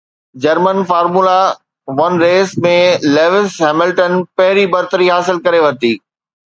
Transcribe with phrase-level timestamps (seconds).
[0.43, 1.35] German formula
[1.99, 2.73] one race ۾
[3.17, 5.97] Lewis Hamilton پهرين برتري حاصل ڪري ورتي